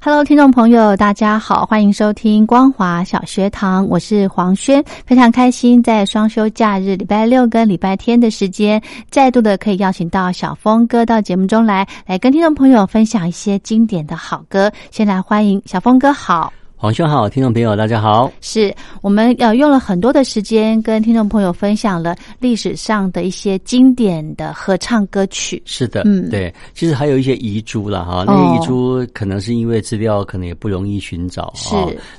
[0.00, 14.70] Hello，听众朋友，大家好，欢迎收听光华小学堂，我是黄轩，非常开心在双休假日，礼拜六跟礼拜天的时间，再度的可以邀请到小峰哥到节目中来，来跟听众朋友分享一些经典的好歌。
[14.92, 16.52] 先来欢迎小峰哥，好。
[16.80, 18.30] 黄兄好，听众朋友大家好。
[18.40, 25.60] 是我们呃用了很多的时间跟听众朋友分享了历史上的一些经典的合唱歌曲。
[25.64, 28.22] 是的，嗯，对，其实还有一些遗珠了哈。
[28.24, 31.74] 那些遗珠可能是因为资料可能也不容易寻找，是，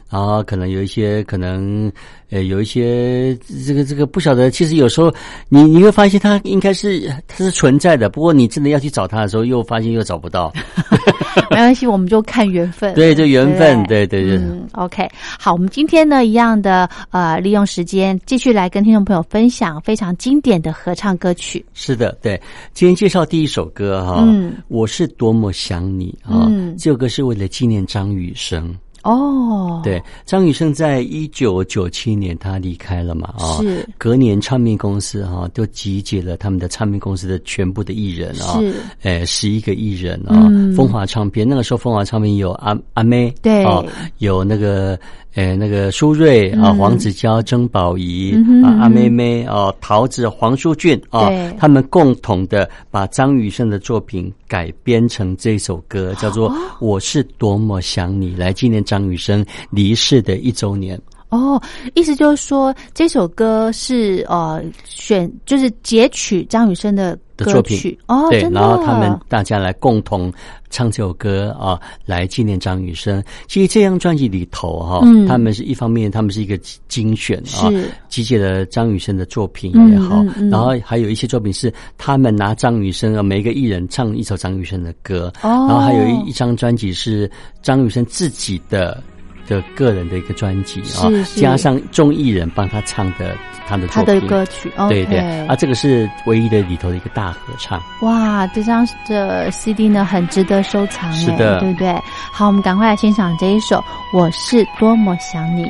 [0.10, 1.90] 然后可能有一些可能。
[2.30, 3.36] 呃，有一些
[3.66, 5.14] 这个这个不晓得，其实有时候
[5.48, 10.54] 你你会发现它应该是它是存在的，不过你真的要去找它的时候，又发现又找不到。
[11.50, 12.94] 没关系，我们就看缘分。
[12.94, 14.38] 对，就缘分，对对对。
[14.38, 15.08] 嗯，OK，
[15.40, 21.66] 好，我们今天呢一样的呃，利用时间继续来跟听众朋友分享非常经典的合唱歌曲。
[21.74, 22.40] 是的，对，
[22.74, 28.76] 今天介绍第一首歌哈，嗯，我是多么想你啊，这首歌是为了纪念张雨生。
[29.04, 33.34] 哦，对，张雨生在一九九七年他离开了嘛？
[33.38, 33.88] 啊，是。
[33.98, 38.74] 隔年唱片公司哈都集结了他们的唱片公司的全部的艺人啊，是，
[39.04, 43.86] 诶，十一个艺人啊，风华唱片那个时候风华唱片有阿阿妹，对，哦
[44.18, 45.00] 有那个。
[45.36, 48.34] 诶，那个苏芮啊，黄子佼、曾宝仪
[48.66, 56.50] 啊，阿妹妹哦，桃子、黄淑俊啊，他们共同的把张雨生的作品改编成这首歌，叫做
[56.82, 61.00] 《我是多么想你》，来纪念张雨生离世的一周年。
[61.30, 61.62] 哦，
[61.94, 67.96] 意思就是说，这首歌是呃选就是截取张雨生的作品。
[68.08, 70.34] 哦，对，然后他们大家来共同
[70.72, 73.24] 唱这首歌啊，来纪念张雨生。
[73.48, 76.58] 其实这张专辑里头哈，他们是一方面，他们是一个
[76.88, 77.70] 精选啊，
[78.10, 87.30] 集结了张雨生的作品也好，然后还有一些作品是他们拿张雨生啊，每一个艺人唱一首张雨生的歌，然后还有一一张专辑是
[87.62, 89.04] 张雨生自己的。
[89.50, 93.36] 的个人的一个专辑啊，加上众艺人帮他唱的
[93.68, 97.82] 他的他的歌曲，对对啊，这个是唯一的里头的一个大合唱。
[98.02, 101.92] 哇，这张的 CD 呢，很值得收藏，是的，对不对？
[102.32, 103.78] 好，我们赶快来欣赏这一首
[104.14, 105.66] 《我是多么想你》。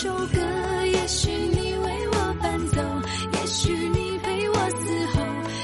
[0.00, 0.38] 首歌，
[0.86, 2.80] 也许你为我伴奏，
[3.32, 5.20] 也许你陪我嘶吼。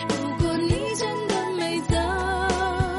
[0.09, 1.95] 如果你真的没走，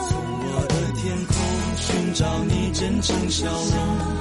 [0.07, 1.35] 从我的天空
[1.75, 4.15] 寻找你真诚笑容。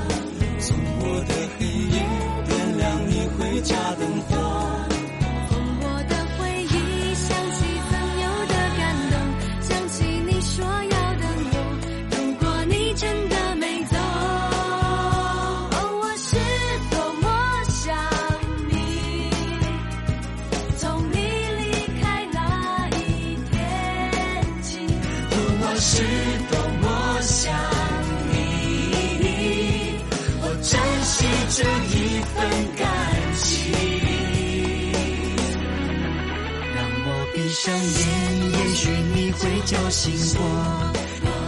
[39.66, 40.93] 叫醒我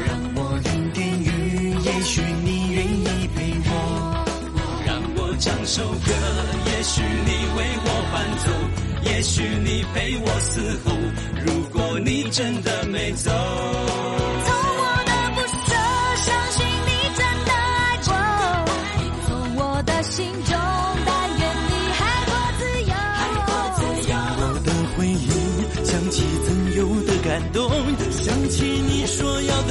[0.06, 4.24] 让我淋点雨也许你愿意陪我。
[4.86, 6.12] 让我唱首歌
[6.64, 10.96] 也许你为我伴奏也许你陪我嘶吼。
[11.44, 14.25] 如果你真的没走。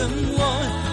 [0.08, 0.85] 我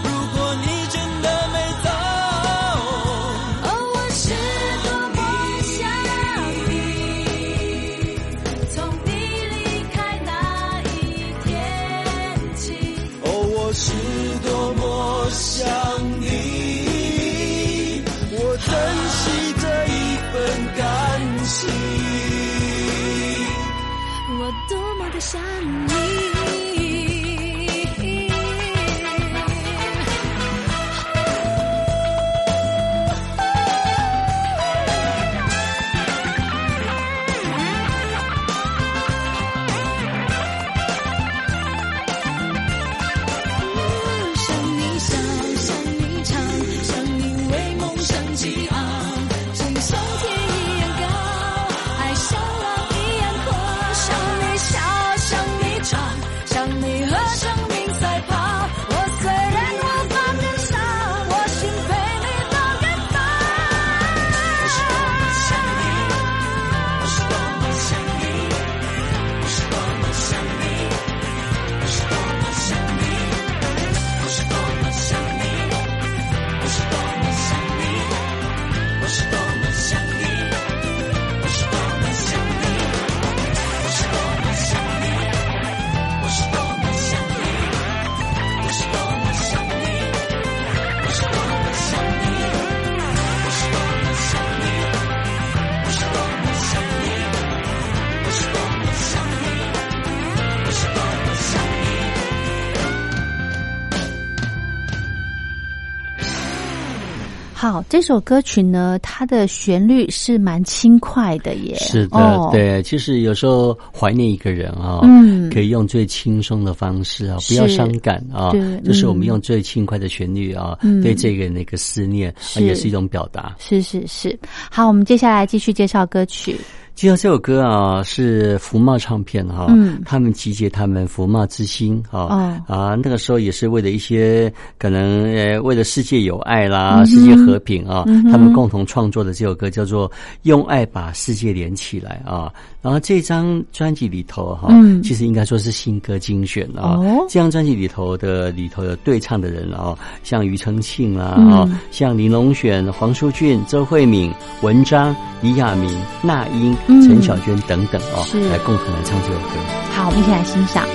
[107.72, 111.74] 好，这首歌曲呢，它的旋律是蛮轻快的耶。
[111.76, 118.52] 是的，对，其实有时候怀念一个人啊，嗯，可以用最轻松的方式啊，不要伤感啊，
[118.84, 123.56] 就是我们用最轻快的旋律啊，对这个人的一个思念，也是一种表达。
[123.58, 124.38] 是是是，
[124.70, 126.54] 好，我们接下来继续介绍歌曲。
[126.94, 140.08] 介绍这首歌啊，是福茂唱片哈，嗯，他们集结他们福茂之星啊，啊，那个时候也是为了一些可能呃，为了世界有爱啦，世界和平啊，他们共同创作的这首歌叫做
[140.42, 142.52] 《用爱把世界连起来》啊。
[142.82, 144.68] 然后这张专辑里头哈，
[145.02, 146.98] 其实应该说是新歌精选啊。
[147.28, 155.88] 这张专辑里头的里头有对唱的人啊，像庾澄庆啊，啊，像林隆选、黄淑俊、周慧敏、文章、李亚明、
[156.22, 159.56] 那英、陈小娟等等哦，来共同来唱这首歌。
[159.92, 160.86] 好，我们一起来欣赏。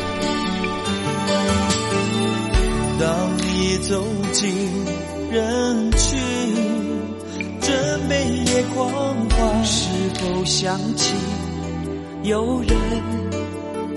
[2.99, 3.07] 当
[3.37, 4.03] 你走
[4.33, 4.53] 进
[5.31, 6.19] 人群，
[7.61, 7.71] 准
[8.09, 8.89] 备夜光
[9.29, 11.13] 华是否想起？
[12.23, 12.75] 有人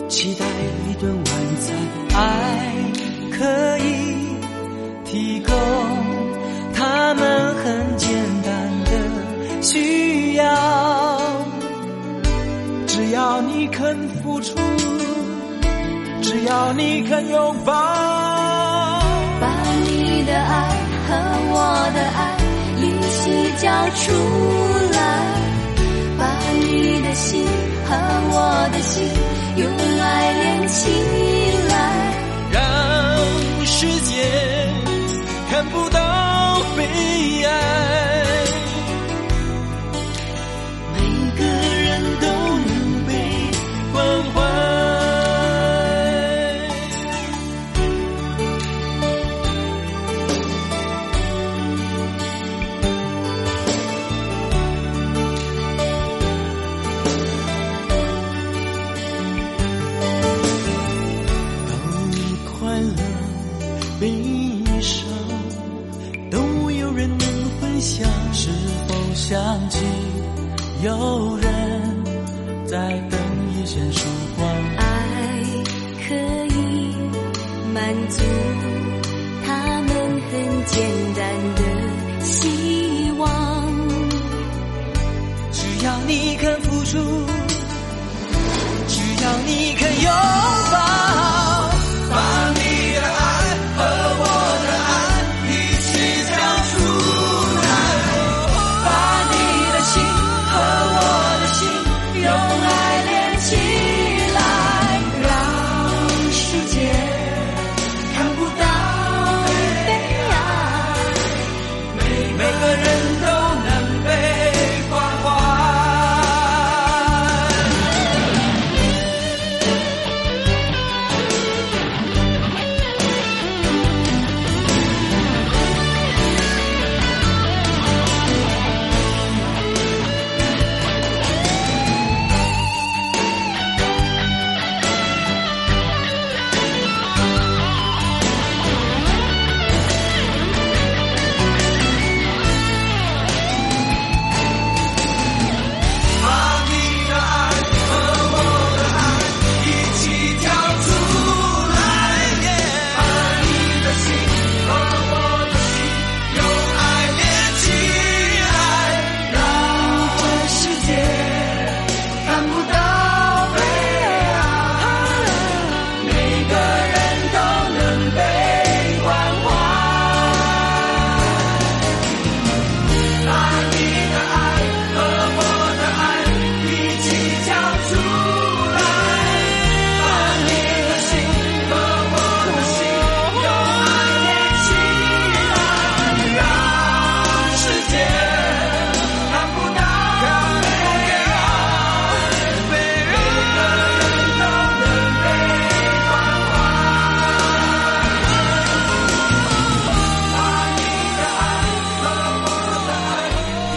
[0.08, 0.44] 期待
[0.88, 1.24] 一顿晚
[1.60, 1.74] 餐，
[2.14, 2.20] 爱
[3.32, 3.82] 可以
[5.04, 5.52] 提供
[6.74, 8.12] 他们很简
[8.42, 8.50] 单
[8.84, 8.90] 的
[9.62, 10.44] 需要，
[13.02, 14.54] 只要你肯付出，
[16.20, 17.72] 只要你肯拥抱，
[19.40, 19.48] 把
[19.86, 20.68] 你的爱
[21.08, 21.14] 和
[21.50, 22.36] 我的爱
[22.76, 23.22] 一起
[23.56, 24.89] 交出。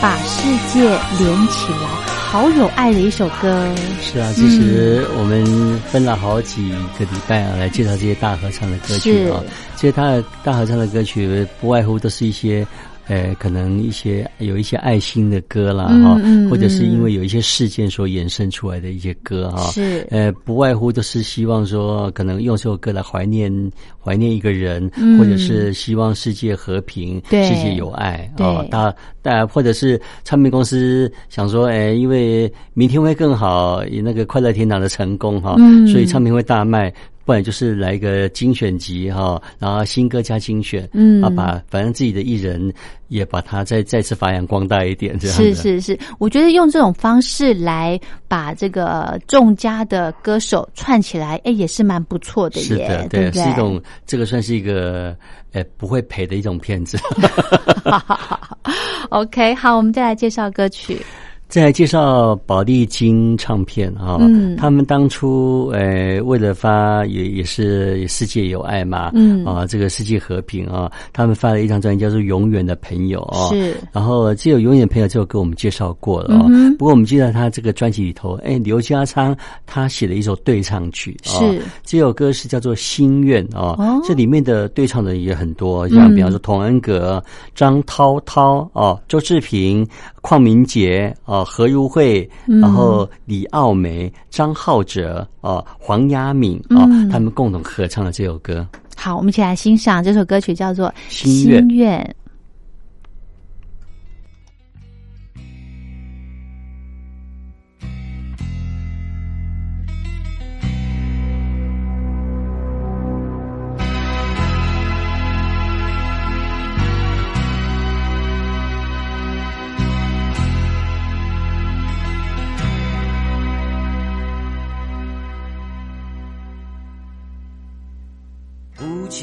[0.04, 0.44] 把世
[0.74, 0.82] 界
[1.18, 1.88] 连起来，
[2.30, 3.66] 好有爱的一首歌。
[4.02, 9.42] 是啊，其实我们分了好几个礼拜啊，来介绍这些大合唱的歌曲啊。
[9.78, 12.68] 这些大大合唱的歌曲，不外乎都是一些。
[13.08, 16.20] 呃，可能一些有一些爱心的歌啦，哈，
[16.50, 23.52] 或者是因为有一些事件所衍生出来的一些歌，哈，是，呃，不外乎都是希望说，可能用这首歌来怀念
[24.02, 35.56] 怀念一个人，或者是希望世界和平，世界有爱，哦，大大，或者是唱片公司想说，哎，因为明天会更好，那个快乐天堂的成功，哈，
[35.92, 36.94] 所以唱片会大卖。
[37.26, 42.74] 不然就是来一个精选集哈，然后新歌加精选，嗯，啊，把反正自己的艺人
[43.08, 55.16] 也把它再再次发扬光大一点，这样是是是，我觉得用这种方式来把这个众家的歌手串起来，哎，也是蛮不错的，是的，对，是一种这个算是一个
[55.54, 56.98] 哎不会赔的一种骗子。
[59.10, 61.00] OK，好，我们再来介绍歌曲。
[61.54, 64.18] 再介绍宝丽金唱片啊，
[64.58, 69.46] 他们当初呃为了发也也是世界有爱嘛，嗯。
[69.46, 81.62] 啊这个世界和平啊，他们发了一张专辑叫做《永远的朋友》啊，是，然后这有《永远的朋友》这首歌我们介绍过了啊，不过我们记得他这个专辑里头，哎刘家昌他写了一首对唱曲，是。
[81.84, 89.88] 这首歌是叫做《心愿》啊，这里面的对唱的也很多，像比方说童恩格、张涛涛哦、周志平、
[90.24, 91.44] 邝明杰啊。
[91.46, 98.68] 何如慧，然后李奥梅、张浩哲啊、黄雅敏啊，他们共同合唱了这首歌。
[98.96, 102.08] 好，我们一起来欣赏这首歌曲，叫做《心愿》。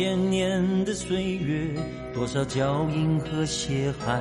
[0.01, 1.69] 千年的岁月，
[2.15, 4.19] 多少脚印和血汗，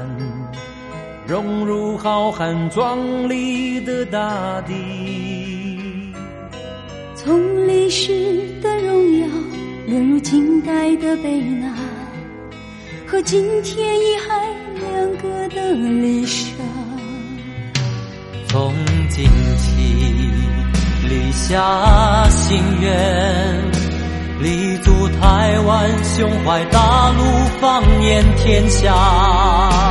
[1.25, 6.13] 融入浩瀚壮丽的大地。
[7.15, 9.27] 从历史的荣耀，
[9.87, 11.73] 沦入近代的悲难，
[13.07, 14.37] 和今天遗憾
[14.81, 16.55] 两个的离殇。
[18.49, 18.73] 从
[19.07, 19.77] 今起，
[21.07, 23.78] 立下心愿。
[24.41, 27.23] 立足台湾，胸怀大陆，
[27.59, 29.88] 放眼天下。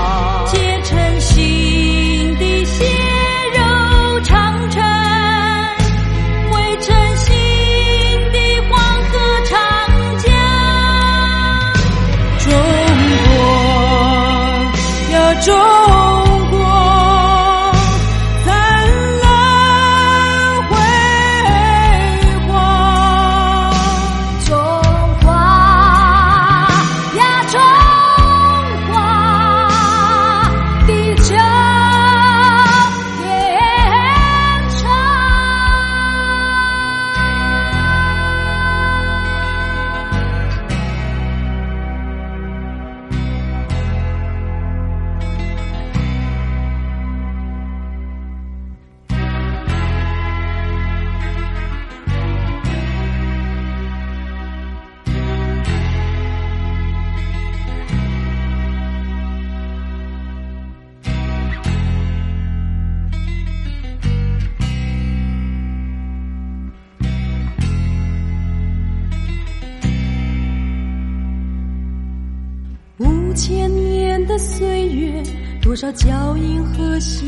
[73.49, 75.23] 千年的岁月
[75.63, 77.25] 多少脚印和血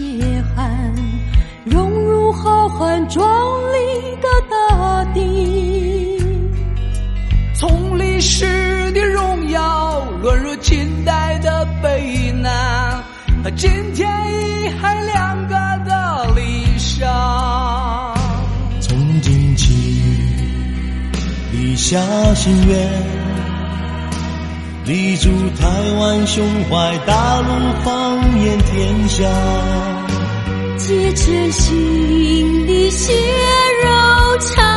[0.54, 0.94] 汗，
[1.64, 3.26] 融入浩瀚壮
[3.72, 6.22] 丽的大地。
[7.54, 13.02] 从历史的荣耀，沦入近代的悲难，
[13.42, 15.54] 和今天遗憾两个
[15.86, 18.14] 的离殇。
[18.78, 19.72] 从今起，
[21.50, 21.98] 立下
[22.34, 23.19] 心愿。
[24.90, 25.68] 立足台
[26.00, 27.46] 湾，胸怀大陆，
[27.84, 29.24] 放眼天下。
[30.78, 33.12] 结成新的血
[33.84, 33.88] 肉
[34.40, 34.69] 肠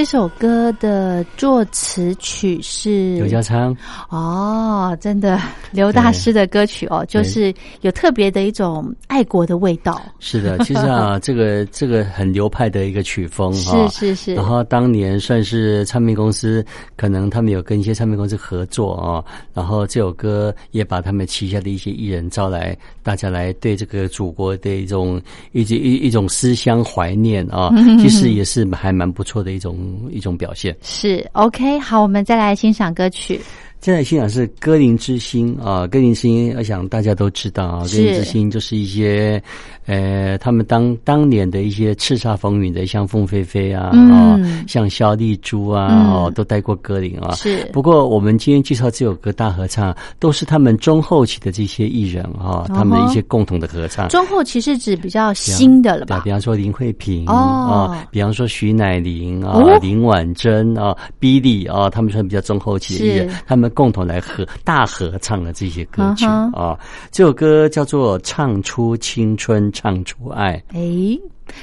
[0.00, 3.76] 这首歌的作词曲是刘家昌
[4.08, 5.38] 哦，真的
[5.72, 10.00] 刘大师的歌曲哦，就是有特别的一种爱国的味道。
[10.18, 14.34] 是的，其实啊， 这个这个很流派的一个曲风哈，是是是。
[14.34, 16.64] 然后当年算是唱片公司，
[16.96, 25.20] 可能他们有跟一些唱片公司合作啊，然后这首歌也把他们旗下的一些艺人招来，大家来对这个祖国的一种
[25.52, 29.89] 一一一种思乡怀念啊， 其实也是还蛮不错的一种。
[30.10, 33.40] 一种表现是 OK，好，我们再来欣赏歌曲。
[33.80, 39.42] 现在欣赏是《歌林之星》啊，《歌林之星》，我想大家都知道啊，《歌林之星》就是一些，
[39.86, 44.38] 呃，他们当当年的一些叱咤风云的，像凤飞飞啊，啊，
[44.68, 47.34] 像肖丽珠啊，哦，都带过歌林啊。
[47.36, 47.64] 是。
[47.72, 54.06] 不过我们今天介绍这首歌大合唱，都是他们中后期的这些艺人啊，他们的一些共同的合唱。
[54.10, 56.20] 中后期是指比较新的了吧？
[56.22, 63.69] 比方说林慧萍啊，比方说徐乃麟啊，林婉珍啊，Billy 啊，他们算比较中后期的艺人，他们。
[63.70, 66.78] 共同来合大合唱的这些歌曲啊，
[67.10, 70.62] 这首歌叫做《唱出青春，唱出爱》。
[70.76, 71.18] 哎，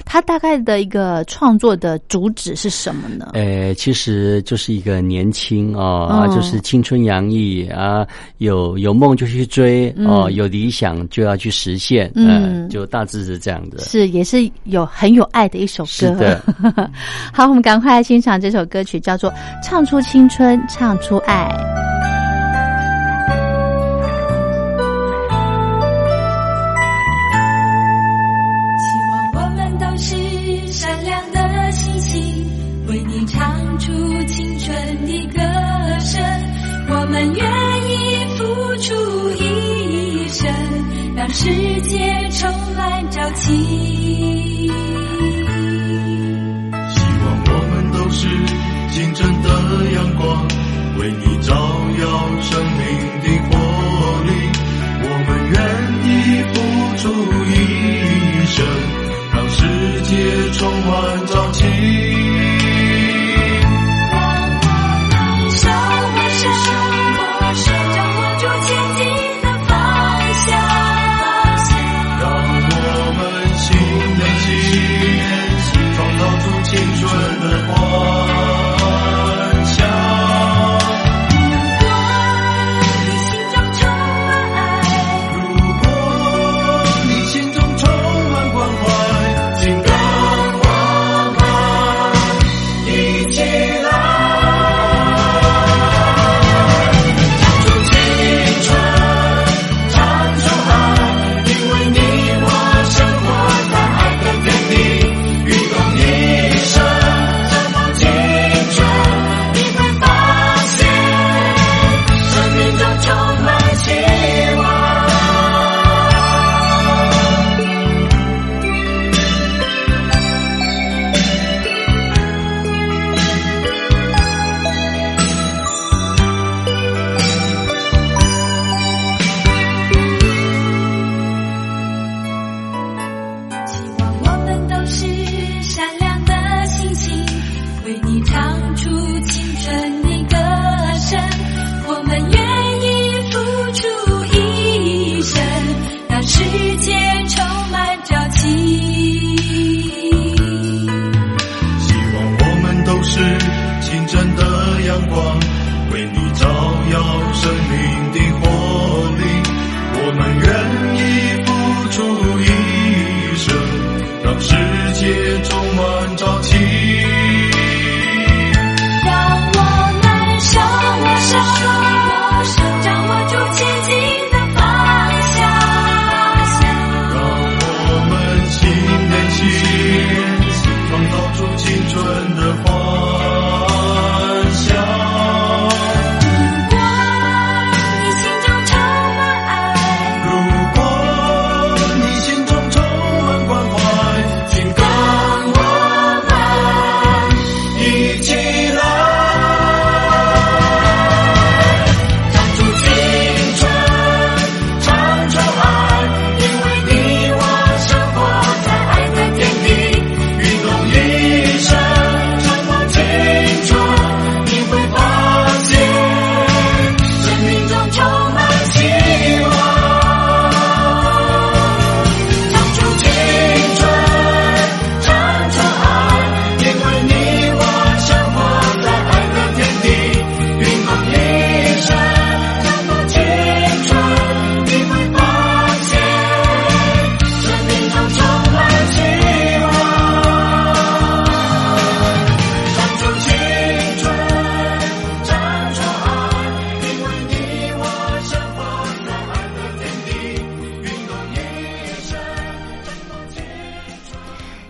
[0.06, 3.32] 它大概的一个创作的主旨是什么呢？
[3.34, 8.06] 呃，其实就是一个年轻啊，就是青春洋溢啊，
[8.40, 13.80] 有有梦就去追哦，有理想就要去实现，嗯，就大致是这样的。
[13.80, 15.90] 是，也是有很有爱的一首歌。
[15.90, 16.42] 是的，
[17.32, 19.32] 好，我们赶快来欣赏这首歌曲，叫做
[19.64, 21.50] 《唱出青春，唱出爱》。
[41.78, 43.87] 世界充满朝气。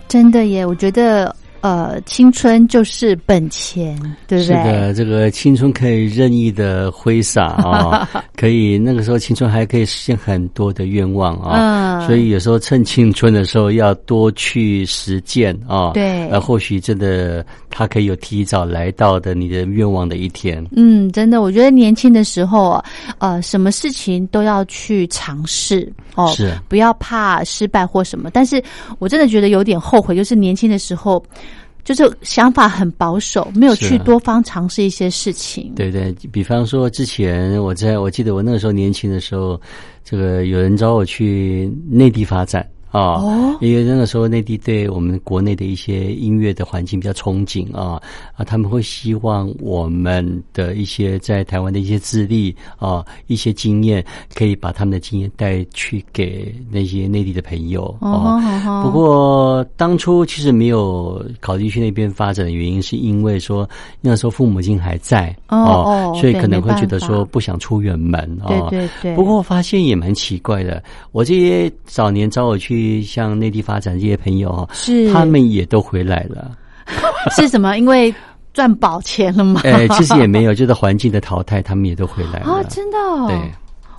[0.08, 1.36] 真的耶，我觉得。
[1.68, 3.94] 呃，青春就是本钱，
[4.26, 4.46] 对不对？
[4.46, 20.66] 是的，这个青春可以任意的挥洒啊， 可以那个时候青春还可以实现很多的愿望啊，所以有时候趁青春的时候要多去实践啊，对，呃，或许真的他可以有提早来到的你的愿望的一天。
[20.72, 22.82] 嗯，真的，我觉得年轻的时候，
[23.18, 28.30] 呃，什么事情都要去尝试哦，是不要怕失败或什么。
[28.32, 28.64] 但是
[29.00, 31.22] 我真的觉得有点后悔，就是年轻的时候。
[31.96, 35.72] 就是想法很保守，没有去多方尝试一些事情。
[35.76, 39.60] 对对，比方说之前我在我记得我那个时候年轻的时候，
[40.04, 42.68] 这个有人找我去内地发展。
[42.90, 43.22] 啊，
[43.60, 48.02] 因为那个时候内地对我们国内的一些音乐的环境比较憧憬啊
[48.36, 58.82] 啊，他们会希望我们的一些在台湾的一些资历啊，一些经验，可以把他们的经验带去给那些内地的朋友啊。
[58.84, 63.70] 不过当初其实没有考虑去那边发展的原因，是因为说
[64.00, 68.48] 那时候父母亲还在哦，所以可能会觉得说不想出远门啊。
[68.48, 69.16] 对对对。
[69.16, 72.77] 不过我发现也蛮奇怪的，我这些早年找我去。
[73.02, 76.52] 像内地发展这些朋友哈，是他们也都回来了，
[77.36, 77.78] 是什么？
[77.78, 78.14] 因为
[78.54, 79.62] 赚饱钱了吗？
[79.66, 82.52] 哎，其实也没有，就是环境的淘汰，他们也都回来了。
[82.52, 82.98] 哦，真的？
[83.28, 83.52] 对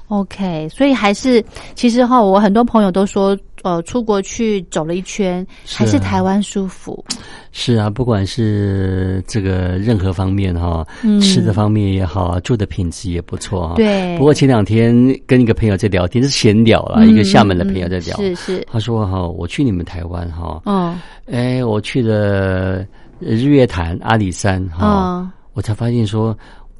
[0.09, 3.37] ，OK，所以还是其实哈，我很多朋友都说。
[3.63, 7.05] 呃，出国去走了一圈，还是台湾舒服。
[7.51, 10.87] 是啊，不管是这个任何方面哈，
[11.21, 13.75] 吃的方面也好，住的品质也不错啊。
[13.77, 14.17] 对。
[14.17, 14.95] 不过前两天
[15.27, 18.17] 跟一个朋友在聊天，是闲聊了，一个厦门的朋友在聊。
[18.17, 18.65] 是是。
[18.71, 20.97] 他说哈，我去你们台湾哈，嗯，
[21.31, 22.85] 哎，我去了
[23.19, 26.37] 日月潭、阿里山哈，我才发现说，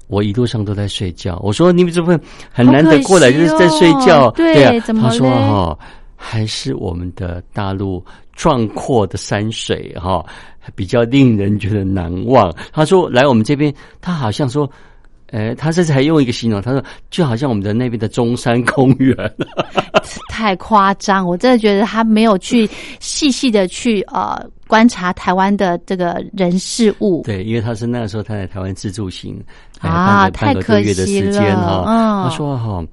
[0.07, 1.41] 我一路上都在睡觉。
[1.43, 2.17] 我说你们怎么
[2.53, 4.31] 很难得过来就是在睡觉？
[4.33, 5.77] 对啊，他说哈。
[6.21, 10.27] 还是我们的大陆壮阔的山水哈，
[10.75, 12.53] 比较令人觉得难忘。
[12.73, 14.69] 他说来我们这边，他好像说，
[15.31, 19.17] 呃，他这次还用一个形容，他说就好像我们的那边的中山公园，
[20.29, 21.25] 太夸张。
[21.25, 27.23] 我真的觉得他没有去细细的去呃观察台湾的这个人事物。
[27.25, 29.41] 对，因为他是那个时候他在台湾自助行
[29.79, 31.85] 啊，太可惜了。
[31.87, 32.85] 嗯，他说哈，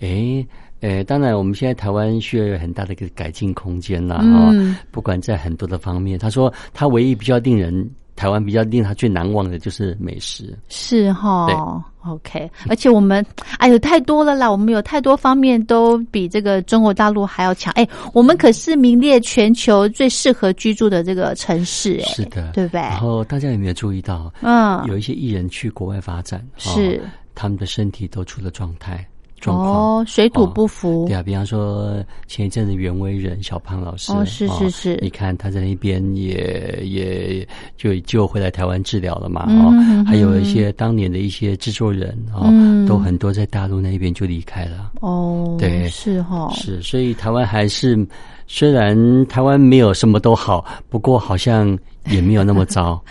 [0.00, 0.46] 哎。
[0.84, 4.52] 呃，当然，我们现在台湾需要有很大的一个改进空间啦啊！
[4.90, 13.24] 不管在很多的方面，他说他唯一比较令人台湾比较令他最难忘的就是美食，是哈？OK，而且我们
[13.56, 17.72] 哎呦太多了啦，我们有太多方面都比这个中国大陆还要强。
[17.76, 22.80] 哎，我们可是名列全球最适合居住的这个城市，哎，是的，对不对？
[22.82, 24.30] 然后大家有没有注意到？
[24.42, 27.00] 嗯，有一些艺人去国外发展，是
[27.34, 29.02] 他们的身体都出了状态。
[29.52, 31.06] 哦，水土不服。
[31.06, 42.48] 对啊，比方说前一阵子袁惟仁小胖老师，哦，是是是，你看他在那边也也就就回来台湾治疗了嘛，哦，还有一些当年的一些制作人哦，
[42.88, 44.92] 都很多在大陆那边就离开了。
[45.00, 48.06] 哦，对，是哈，是，所以台湾还是
[48.46, 51.76] 虽然台湾没有什么都好，不过好像。
[52.06, 53.02] 也没有那么糟，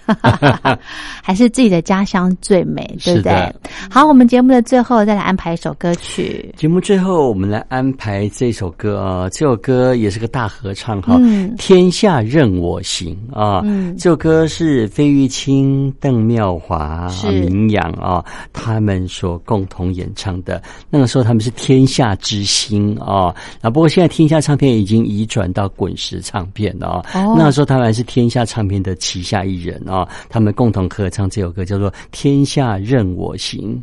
[1.23, 3.55] 还是自己的家乡最美，对不对？
[3.89, 6.53] 好，我们节目的最后再来安排一首歌曲。
[6.55, 11.15] 节目最后我们来安排这首歌啊，这首歌也是个大合唱哈，
[11.57, 13.61] 《天下任我行》啊。
[13.63, 20.61] 嗯，这首歌是费玉清、邓妙华、明阳啊他们所共同演唱的。
[20.91, 27.03] 那个时候他们是天下之星啊，啊，不过现在天下唱片已经移转到滚石唱片了啊。
[27.35, 28.82] 那时候他们还是天下唱片。
[28.83, 33.81] 的旗下艺人啊，他们共同合唱这首歌，叫做《天下任我行》。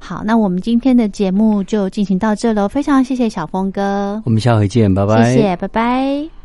[0.00, 6.35] 好，那我们今天的节目就进行到这喽，非常谢谢小峰哥，我们下回见，拜拜，谢谢，拜拜。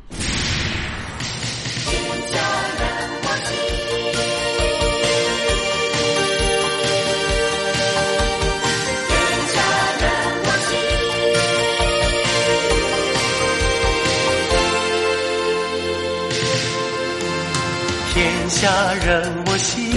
[18.62, 19.91] 家人我心，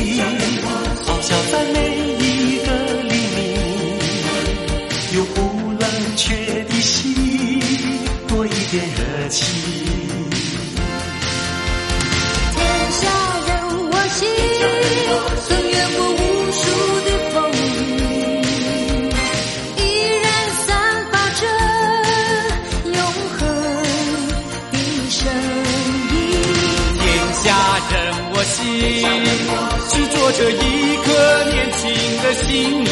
[32.54, 32.88] 心里，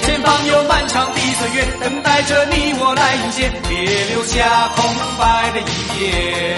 [0.00, 3.76] 前方有漫长的岁月等待着你我来迎接，别
[4.14, 4.82] 留下空
[5.18, 5.62] 白的一
[6.00, 6.56] 页。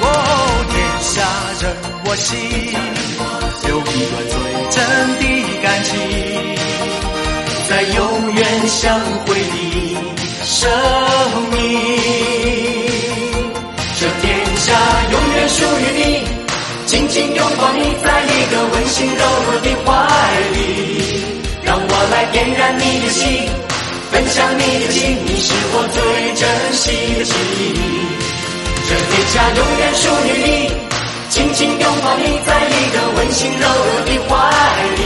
[0.00, 0.06] 哦，
[0.70, 1.12] 天下
[1.60, 1.74] 任。
[2.04, 2.38] 我心，
[3.68, 4.34] 有一段最
[4.70, 4.78] 真
[5.18, 5.22] 的
[5.60, 5.90] 感情，
[7.68, 7.98] 在永
[8.32, 8.78] 远相
[9.26, 9.54] 会的
[10.44, 10.70] 生
[11.50, 11.56] 命。
[13.98, 14.66] 这天下
[15.10, 16.00] 永远属于你，
[16.86, 19.90] 紧紧拥抱你，在一个温馨柔弱的怀
[20.52, 20.91] 里，
[22.02, 23.48] 我来点燃你的心，
[24.10, 26.02] 分享你的情，你是我最
[26.34, 26.42] 珍
[26.74, 27.78] 惜的记忆。
[28.88, 30.50] 这天下永远属于你，
[31.28, 34.34] 紧紧拥抱你，在一个温馨柔柔的怀
[34.96, 35.00] 里，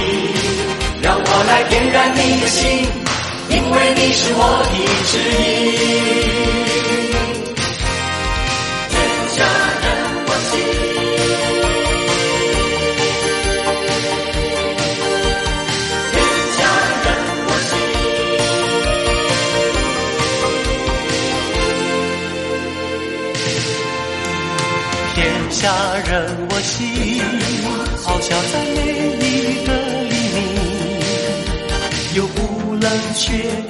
[1.03, 2.89] 让我来点燃你的心，
[3.51, 5.13] 因为你是我的指
[6.53, 6.56] 引。
[25.67, 25.73] 家
[26.09, 26.13] 任
[26.49, 26.79] 我行，
[27.99, 28.79] 翱翔在每
[29.27, 29.69] 一个
[30.07, 30.39] 黎明，
[32.15, 32.39] 有不
[32.77, 33.66] 冷却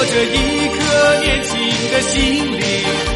[0.00, 0.78] 执着着一颗
[1.20, 1.52] 年轻
[1.92, 2.64] 的心灵。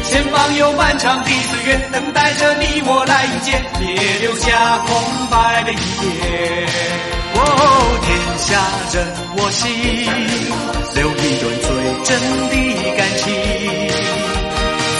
[0.03, 3.85] 前方有漫长的岁月等待着你我来迎接，别
[4.21, 6.67] 留下空白的一页。
[7.33, 7.39] 哦，
[8.01, 8.47] 天下
[8.93, 8.95] 任
[9.37, 9.67] 我行，
[10.95, 11.67] 留一段最
[12.05, 12.09] 真
[12.49, 12.53] 的
[12.95, 13.23] 感情，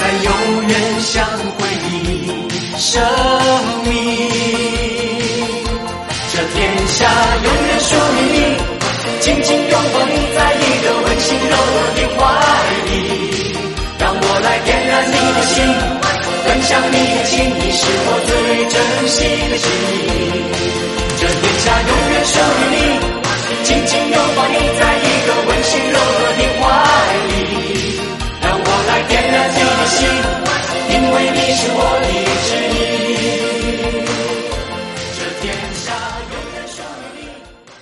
[0.01, 0.27] 在永
[0.67, 1.13] 远相
[1.55, 1.87] 会的
[2.77, 2.83] 生
[3.85, 3.91] 命。
[6.33, 6.97] 这天下
[7.43, 8.37] 永远属于你，
[9.21, 10.34] 紧紧拥抱你，
[10.85, 12.21] 个温馨柔软的怀
[12.85, 12.89] 里，
[13.97, 15.65] 让我来点燃你的心，
[16.45, 18.29] 分享你的情谊，是我最
[18.69, 18.75] 珍
[19.09, 19.17] 惜
[19.49, 20.45] 的记忆。
[21.17, 22.77] 这天下永远属于你，
[23.63, 26.63] 紧紧拥抱你，在一个温馨柔软的怀
[27.29, 27.33] 里，
[28.41, 30.05] 让我来点燃你的心，
[30.89, 32.24] 因为你是我的。